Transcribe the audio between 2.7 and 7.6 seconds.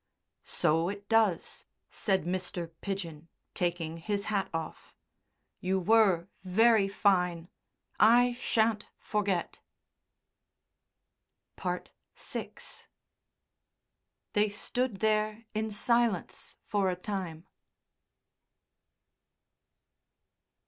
Pidgen, taking his hat off, "you were very fine,